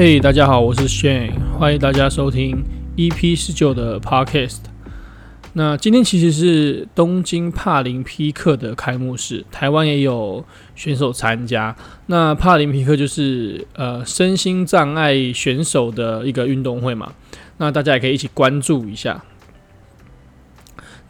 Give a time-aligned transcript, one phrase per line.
[0.00, 2.62] 嘿，大家好，我是 Shane，欢迎大家收听
[2.96, 4.60] EP 十九的 Podcast。
[5.54, 10.44] 那今天其实是东京帕林匹克的开幕式，台湾也有
[10.76, 11.74] 选手参加。
[12.06, 17.12] 那帕林匹克就是呃身心障碍选手的一个运动会嘛，
[17.56, 19.24] 那大家也可以一起关注一下。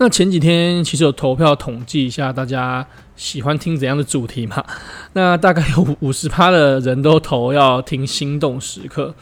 [0.00, 4.64] 那前几天其实有投票统计一下，大家喜欢听怎样的主题嘛？
[5.14, 9.12] 那大概有五十趴的人都投要听心动时刻，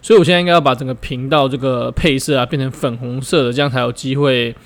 [0.00, 4.56] 所以我现在应该要把整个频道这个配色啊变成粉红色的，这样才有机会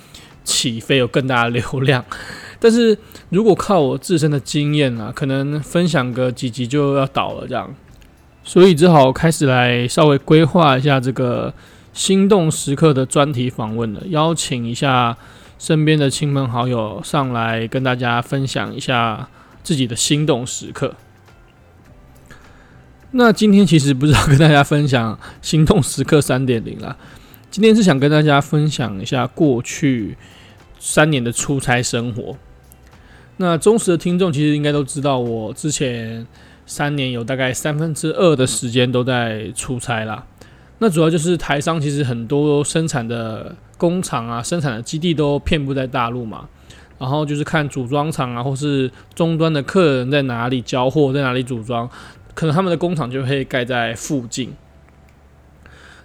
[0.44, 2.04] 起飞，有更大的流量。
[2.60, 2.96] 但是
[3.30, 7.74] 如果靠我自身的经验啊，可能分享个几集就要倒了这样，
[8.44, 11.52] 所以只好开始来稍微规划一下这个
[11.92, 15.16] 心动时刻的专题访问了，邀请一下。
[15.58, 19.28] 身边的亲朋好友上来跟大家分享一下
[19.62, 20.94] 自己的心动时刻。
[23.12, 26.96] 那今天其实不是要跟大家分享心动时刻三点零啦，
[27.50, 30.18] 今天是想跟大家分享一下过去
[30.78, 32.36] 三年的出差生活。
[33.38, 36.26] 那忠实的听众其实应该都知道，我之前
[36.66, 40.26] 三年有大概三分之二的时间都在出差啦。
[40.78, 43.56] 那主要就是台商其实很多生产的。
[43.76, 46.48] 工厂啊，生产的基地都遍布在大陆嘛，
[46.98, 51.88] 然后就是看组装厂啊，或是终端的客人在哪里交货，在哪里组装，
[52.34, 54.52] 可能他们的工厂就会盖在附近。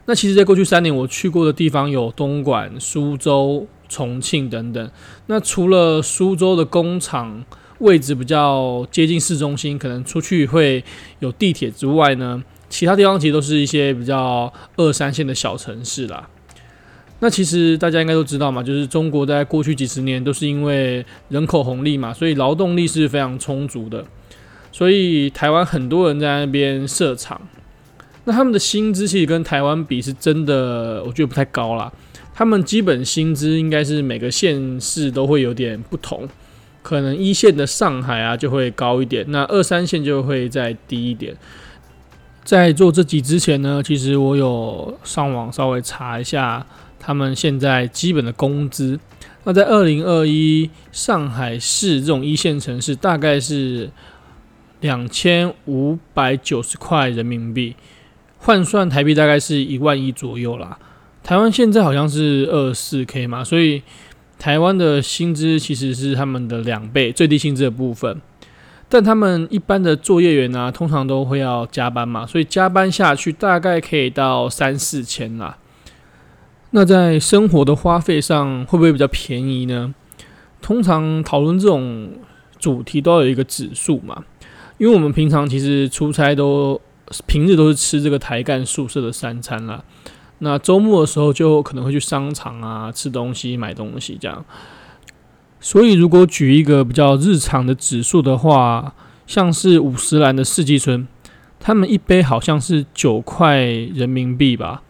[0.06, 4.92] 那其实，在过去三年我去过的地方有东莞、苏州、重庆等等。
[5.28, 7.46] 那除了苏州的工厂
[7.78, 10.84] 位置比较接近市中心，可能出去会
[11.20, 16.28] 有地铁之外呢，其他地方其实都是一些比较二三线的小城市啦。
[17.24, 24.04] 那其实大家应该都知道嘛，就是中国在过去几十年都是因为人口红利嘛，所以劳动力是非常充足的，
[24.72, 27.40] 所以台湾很多人在那边设厂。
[28.24, 31.92] 那他们的薪资其实跟台湾比是真的，我觉得不太高啦。
[32.34, 36.28] 他们基本薪资应该是每个县市都会有点不同，
[36.82, 41.36] 可能一线的上海啊就会高一点，那二三线就会再低一点。
[42.44, 46.66] 在做这集之前呢，其实我有上网稍微查一下。
[47.04, 49.00] 他们现在基本的工资，
[49.44, 53.90] 那在二零二一上海市这种一线城市，大概是
[54.82, 57.76] 两千五百九十块人民币，
[58.38, 60.78] 换算台币大概是一万一左右啦。
[61.24, 63.82] 台湾现在好像是二四 K 嘛，所以
[64.38, 68.22] 台湾的薪资其实是他们的两倍，最低薪资的部分。
[68.88, 75.58] 但他们一般的作业员呢、通常都会要加班嘛，所以加班下去大概可以到三四千啦。
[76.72, 79.94] 那在生活的花费上会不会比较便宜呢？
[80.62, 82.12] 通常讨论这种
[82.60, 84.24] 主题都要有一个指数嘛，
[84.78, 86.80] 因为我们平常其实出差都
[87.26, 89.84] 平日都是吃这个台干宿舍的三餐啦，
[90.40, 94.46] 那周末的时候就可能会去商场啊吃东西、买东西这样。
[95.60, 98.96] 所以如果举一个比较日常的指数的话，
[99.28, 101.08] 像是五十岚的四季春，
[101.60, 104.84] 他们一杯好像是九块人民币吧。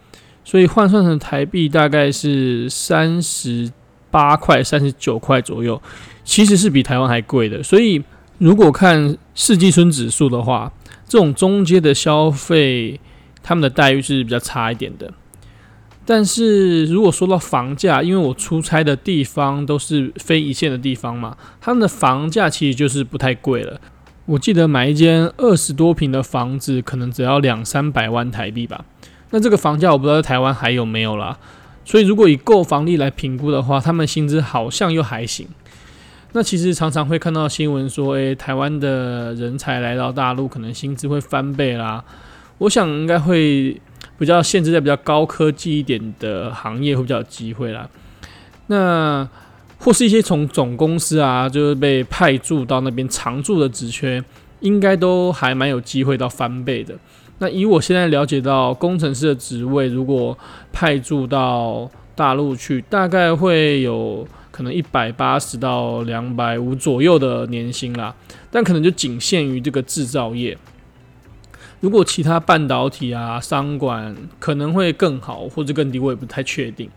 [0.44, 3.70] 所以换算成台币大概是三十
[4.10, 5.80] 八块、三十九块左右，
[6.24, 7.62] 其实是比台湾还贵的。
[7.62, 8.02] 所以
[8.38, 10.72] 如果看四季春指数的话，
[11.08, 13.00] 这种中阶的消费，
[13.42, 15.12] 他们的待遇是比较差一点的。
[16.04, 23.80] 但是如果说到房价，因为我出差的地方都是非一线的地方嘛，他们的房价其实就是不太贵了。
[24.26, 28.84] 我记得买一间二十多平的房子，可能只要两三百万台币吧。
[29.32, 31.36] 那这个房价我不知道在台湾还有没有啦，
[31.84, 35.48] 所以如果以购房力来评估的话，他们薪资好像又还行。
[36.34, 42.04] 那其实常常会看到新闻说，诶，台湾的人才来到大陆，可能薪资会翻倍啦。
[42.58, 43.80] 我想应该会
[44.18, 47.88] 比较限制在比较高科技一点的行业会比较有机会啦。
[48.68, 49.28] 那
[49.78, 54.22] 或是一些从总公司啊，就是被派驻到那边常驻的职缺，
[54.60, 56.94] 应该都还蛮有机会到翻倍的。
[57.38, 60.38] 那以我现在了解到，工程师的职位如果
[60.72, 68.14] 派驻到大陆去，大概会有可能一百八十到两百五左右的年薪啦，
[68.50, 70.56] 但可能就仅限于这个制造业。
[71.80, 76.88] 如果其他半导体啊、商管可能会更好，或者更低，我也不太确定。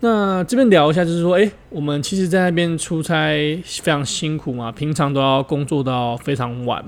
[0.00, 6.84] 那这边聊一下，就是说，诶，我们其实在那边出差非常辛苦嘛，平常都要工作到非常晚。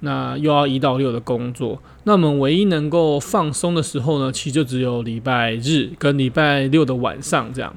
[0.00, 7.74] 那又要一到六的工作，那我们唯一能够放松的时候呢，其实就只有礼拜日跟礼拜六的晚上这样。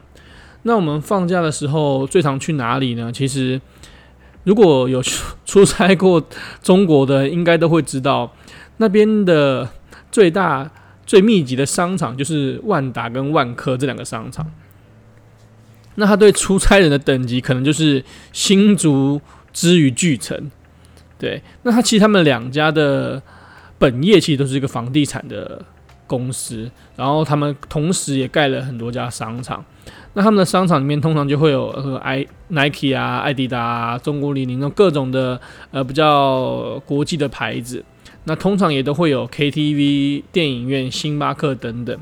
[0.63, 3.11] 那我们放假的时候最常去哪里呢？
[3.11, 3.59] 其实
[4.43, 6.23] 如果有出出差过
[6.61, 8.31] 中国的，应该都会知道
[8.77, 9.67] 那边的
[10.11, 10.69] 最大
[11.05, 14.45] 最密集的商场就是万达跟万科这两个商场。
[15.95, 19.19] 那他对出差人的等级可能就是新竹
[19.51, 20.49] 之于巨城，
[21.21, 21.39] 对。
[21.61, 23.21] 那他其实他们两家的
[23.77, 25.63] 本业其实都是一个房地产的
[26.07, 29.63] 公司，然后他们同时也盖了很多家商场。
[30.13, 35.39] 那他们的商场里面通常就会有呃，i Nike 啊、艾迪达、中国李宁那种各种的
[35.69, 37.85] 呃比较国际的牌子。
[38.25, 41.97] 那通常也都会有 KTV、电影院、星巴克等等。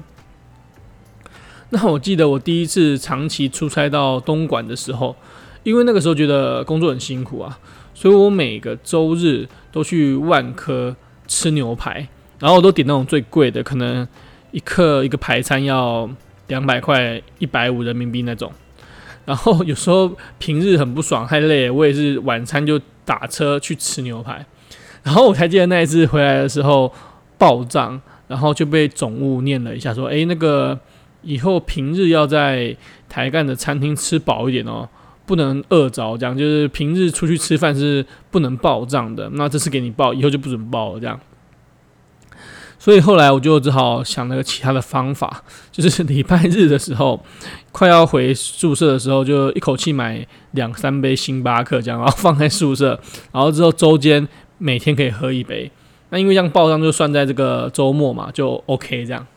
[1.70, 5.16] 那我记得我第一次长期出差到东莞的时候，
[5.64, 7.60] 因为那个时候觉得工作很辛苦啊，
[8.00, 10.96] 所以我每个周日都去万科
[11.28, 12.08] 吃牛排，
[12.40, 14.08] 然后我都点那种最贵的，可能
[14.52, 16.10] 一客一个排餐要
[16.48, 18.50] 两百块、一百五人民币那种。
[19.26, 24.46] 然后有时候平日很不爽、太累，我也是晚餐就打车去吃牛排。
[25.04, 26.94] 然后我才记得那一次回来的时候
[27.38, 30.80] 报账，然后就被总务念了一下，说：“哎，那个。”
[31.22, 32.74] 以后平日要在
[33.10, 34.88] 台干的餐厅吃饱一点哦，
[35.30, 36.18] 不能饿着。
[36.18, 39.30] 这样就是平日出去吃饭是不能报账的。
[39.34, 41.00] 那这次给你报，以后就不准报了。
[41.00, 41.20] 这样，
[42.80, 47.24] 所以后来我就只好想了个其他的方法，就是礼拜日的时候，
[47.72, 53.00] 快要回宿舍的时候，就一口气买两三杯星巴克，这样然后放在宿舍，
[53.32, 54.28] 然后之后周间
[54.58, 55.72] 每天可以喝一杯。
[56.10, 59.28] 那因为这样报账就算在这个周末嘛，就 OK 这样。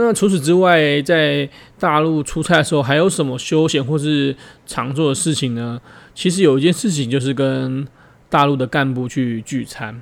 [0.00, 1.48] 那除此之外，在
[1.78, 4.34] 大陆出差的时候，还有什么休闲或是
[4.66, 5.80] 常做的事情呢？
[6.14, 7.86] 其实有一件事情就是跟
[8.28, 10.00] 大陆的干部去聚餐。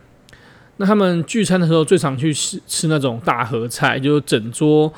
[0.77, 4.93] 那他们聚餐的时候，最常去吃吃那种大合菜，就是整桌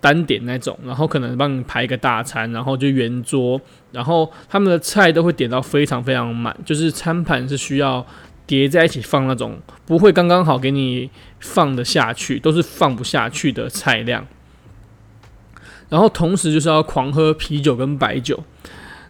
[0.00, 3.58] 单点那种，然后可能帮你排一个大餐，然后就圆桌，
[3.90, 8.06] 然后他们的菜都会点到非常非常满，就是餐盘是需要
[8.46, 11.10] 叠在一起放那种，不会刚刚好给你
[11.40, 14.26] 放得下去，都是放不下去的菜量。
[15.88, 18.42] 然后同时就是要狂喝啤酒跟白酒。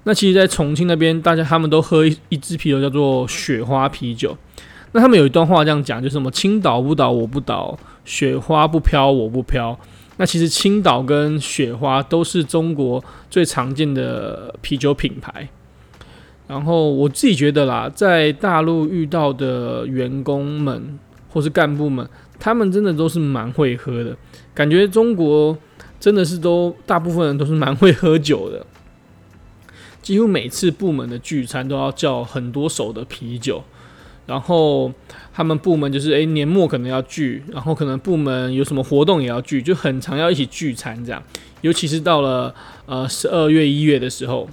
[0.05, 4.37] 那其实，在重庆那边，大家他们都喝一一支啤酒，叫做雪花啤酒。
[4.93, 9.79] 那他们有一段话这样讲，就是什么“青岛不倒我不倒，雪花不飘我不飘”。
[10.19, 15.49] 那其实青岛跟雪花都是中国最常见的啤酒品牌。
[16.47, 20.99] 然后我自己觉得啦，在大陆遇到的员工们
[21.29, 22.09] 或是干部们，
[22.39, 24.17] 他们真的都是蛮会喝的，
[24.55, 25.57] 感觉中国。
[26.01, 28.67] 真的是都大部分人都是蛮会喝酒的，
[30.03, 33.65] 几乎每次部门的聚餐都要叫很多手的啤酒，
[34.27, 34.93] 然后
[35.33, 41.23] 他们部门就是诶年末可能要聚，然后可能部门有什么活动也要聚，就很常要一起聚餐这样。
[41.63, 42.55] 尤其是到了
[42.85, 44.47] 呃十二月一月的时候，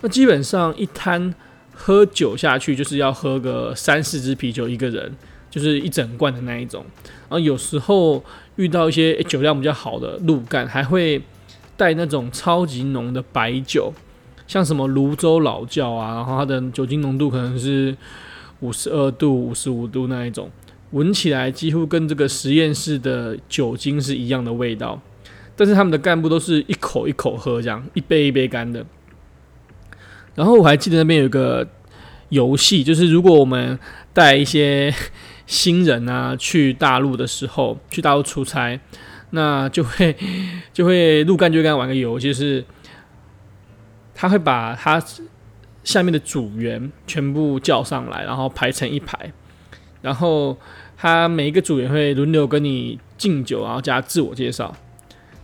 [0.00, 1.34] 那基本上一摊
[1.72, 5.14] 喝酒下去就是要喝个三四支啤酒一个人，
[5.50, 6.84] 就是一整罐的那一种，
[7.28, 8.24] 然后有时候。
[8.56, 11.20] 遇到一些酒量比较好的路干，还会
[11.76, 13.92] 带那种超级浓的白酒，
[14.46, 17.94] 像什么泸州老窖啊，然后它的酒精浓度可能是
[18.60, 20.50] 五十二度、五十五度那一种，
[20.92, 24.98] 闻起来几乎跟这个实验室的酒精是一样的味道。
[25.54, 28.82] 但是他们的干部都是一口一口喝，这样一杯一杯干的。
[30.36, 31.66] 然后我还记得那边有个
[32.28, 33.76] 游戏，就是如果我们
[34.12, 34.94] 带一些。
[35.48, 38.80] 新人啊，去大陆的时候，去大陆出差，
[39.30, 40.16] 那就会
[40.74, 42.64] 就会陆干就会跟他玩个游戏，是
[44.12, 45.00] 他会把他
[45.84, 49.32] 下面的组员全部叫上来，然后排成一排，
[50.02, 50.58] 然后
[50.96, 54.74] 他每一个组员会轮流跟你敬酒，然后加自我介绍，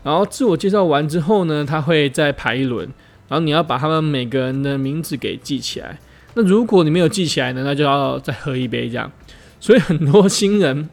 [0.03, 2.93] 然后自我介绍完之后呢，他会再排一轮，
[3.33, 5.99] 然后你要把他们每个人的名字给记起来。
[6.35, 9.11] 那如果你没有记起来呢，那就要再喝一杯这样。
[9.59, 10.87] 所以很多新人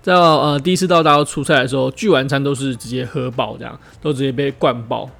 [0.00, 5.10] 在呃第一次到大陆出差的时候，聚完餐都是直接喝爆，这样都直接被灌爆。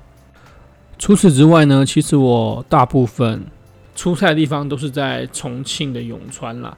[0.99, 3.45] 除此之外呢，其实我大部分
[3.95, 6.75] 出差的地方都是在重庆的永川啦。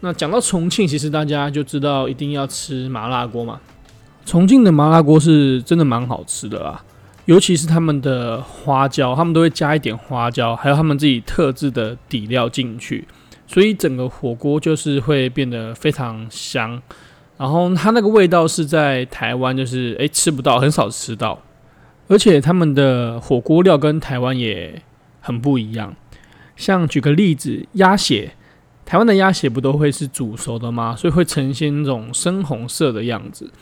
[0.00, 3.60] 那讲到重庆，其实大家就知道一定要吃麻辣锅嘛。
[4.26, 6.82] 重庆的麻辣锅是真的蛮好吃的啦，
[7.28, 13.06] 尤其是他们的花椒，他们都会加一点花椒，还有他们自己特制的底料进去。
[13.46, 16.80] 所以整个火锅就是会变得非常香，
[17.36, 21.42] 然后它那个味道是在台湾就是诶吃不到，很少吃到，
[22.08, 24.80] 而且他们的火锅料跟台湾也
[25.20, 25.94] 很不一样。
[26.56, 28.32] 像举个例子，鸭血，
[28.86, 30.96] 台湾的鸭血不都会是煮熟的吗？
[30.96, 33.52] 所以会呈现那种深红色的样子，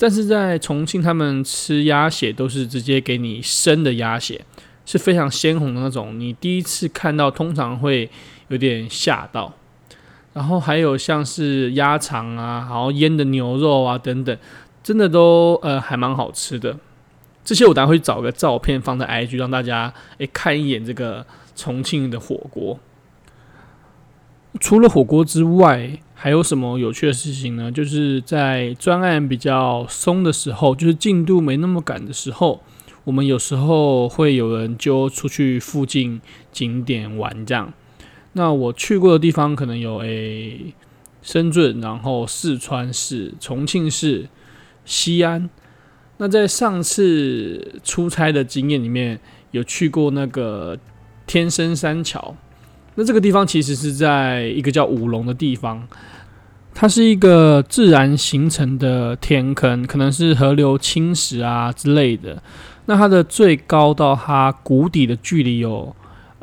[0.00, 4.44] 但是在重庆他们吃鸭血都是直接给你生的鸭血，
[4.84, 6.18] 是非常鲜红的那种。
[6.18, 8.10] 你第一次看到，通常会。
[8.50, 9.52] 有点吓到，
[10.32, 14.36] 然后还有像是鸭肠啊，然后腌的牛肉啊等等，
[14.82, 16.76] 真的都呃还蛮好吃的。
[17.44, 22.76] 这些我等下会找个照片放在 IG 让大家诶看一眼这个重庆的火锅。
[24.58, 27.72] 除了火锅之外，还有什么有趣的事情呢？
[27.72, 32.62] 就是在专案比较松的时候，就是进度没那么赶的时候，
[33.04, 36.20] 我们有时候会有人揪出去附近
[36.52, 37.72] 景点玩这样。
[38.34, 40.74] 那我去过的地方可能有诶
[41.22, 44.28] 深圳，然后四川市、重庆市、
[44.84, 45.48] 西安。
[46.18, 49.18] 那在上次出差的经验里面，
[49.52, 50.78] 有去过那个
[51.26, 52.36] 天生三桥。
[52.96, 55.86] 那这个地方其实是在一个叫五龙的地方，
[56.74, 62.42] 它是一个自然形成的天坑，可能是河流侵蚀啊之类的。
[62.86, 65.94] 那它的最高到它谷底的距离有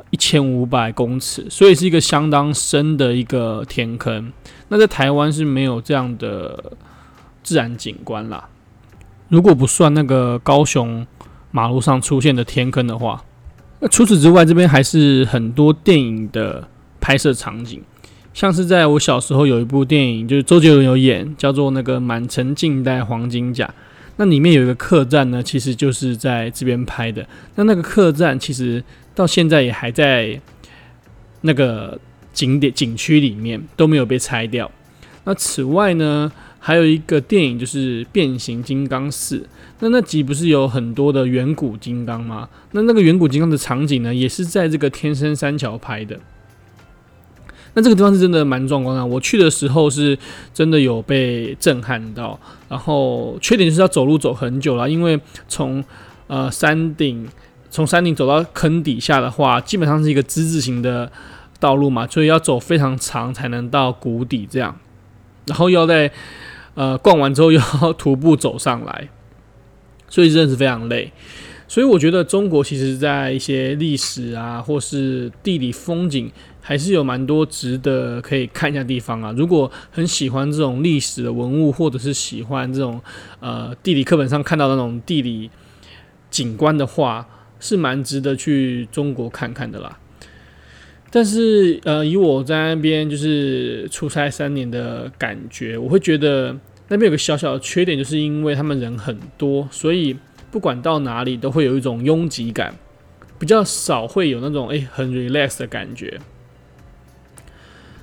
[0.09, 4.31] 一千五百公尺，所以是一个相当深的一个天坑。
[4.69, 6.71] 那在台湾是没有这样的
[7.43, 8.47] 自然景观啦。
[9.27, 11.05] 如果不算那个高雄
[11.51, 13.21] 马路上出现的天坑的话。
[13.79, 16.67] 那除此之外，这边还是很多电影的
[16.99, 17.81] 拍摄场景，
[18.33, 23.65] 像是在我小时候有一部电影，就是周杰伦有演，叫做那个《满城尽带黄金甲》。
[24.19, 27.27] 那里面有一个客栈呢，其实就是在这边拍的。
[27.53, 30.41] 那那个客栈其实到现在也还在
[31.41, 31.99] 那个
[32.33, 34.71] 景点景区里面，都没有被拆掉。
[35.23, 39.37] 那此外呢，还有一个电影就是《变形金刚四》。
[39.79, 42.49] 那那集不是有很多的远古金刚吗？
[42.71, 46.19] 那那个远古金刚的场景呢，也是在这个天生三桥拍的。
[47.75, 50.17] 那这个地方是真的蛮壮观的，我去的时候是
[50.51, 52.39] 真的有被震撼到。
[52.67, 55.83] 然后缺点就是要走路走很久了，因为从
[56.25, 57.27] 呃山顶
[57.69, 61.11] 从山顶走到坑底下的话，基本上是一个之字形的
[61.59, 64.75] 道路嘛，所以要走非常长才能到谷底这样。
[65.47, 66.11] 然后要在
[66.75, 69.09] 呃逛完之后又要徒步走上来。
[70.09, 71.11] 所以真的是非常累，
[71.67, 79.33] 所以我觉得中国其实在一些历史啊，或是地理风景，还是有蛮多值得可以看一下地方啊。
[79.35, 83.01] 如果很喜欢这种历史的文物，或者是喜欢这种
[83.41, 85.51] 呃地理课本上看到的那种地理
[86.31, 87.27] 景观的话，
[87.59, 89.99] 是蛮值得去中国看看的啦。
[91.11, 96.55] 但是呃，以我在那边就是出差三年的感觉，我会觉得。
[96.89, 100.15] 那边有个小小的缺点，就是因为他们人很多，所以
[100.49, 102.73] 不管到哪里都会有一种拥挤感，
[103.37, 106.17] 比较少会有那种诶、很 relax 的感觉。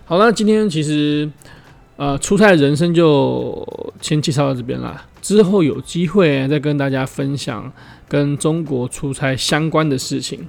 [0.05, 1.31] 好了，那今天其实
[1.97, 3.67] 呃出差人生就
[4.03, 7.73] 先介绍到这边啦，之后有机会再跟大家分享
[8.07, 10.47] 跟中国出差相关的事情。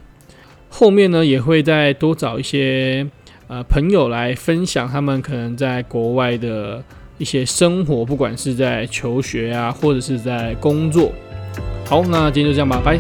[0.78, 3.08] 后面呢也会再多找一些
[3.48, 6.84] 呃朋友来分享他们可能在国外的。
[7.18, 11.14] 一些生活，不管是在求学啊，或者是在工作。
[11.86, 13.00] 好，那今天就这样吧，拜。